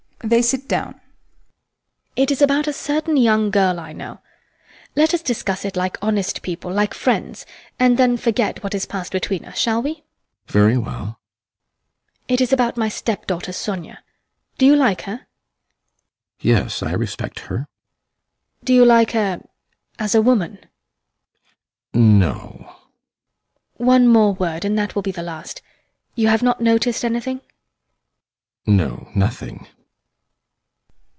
[0.23, 1.01] [They sit down]
[2.15, 4.19] It is about a certain young girl I know.
[4.95, 7.43] Let us discuss it like honest people, like friends,
[7.79, 10.03] and then forget what has passed between us, shall we?
[10.45, 10.49] ASTROFF.
[10.53, 10.93] Very well.
[10.93, 11.15] HELENA.
[12.27, 14.03] It is about my step daughter, Sonia.
[14.59, 15.13] Do you like her?
[15.13, 15.25] ASTROFF.
[16.41, 17.55] Yes, I respect her.
[17.55, 17.65] HELENA.
[18.63, 19.41] Do you like her
[19.97, 20.53] as a woman?
[20.53, 20.69] ASTROFF.
[21.93, 22.31] [Slowly] No.
[22.31, 22.73] HELENA.
[23.77, 25.63] One more word, and that will be the last.
[26.13, 27.37] You have not noticed anything?
[27.37, 28.67] ASTROFF.
[28.67, 29.67] No, nothing.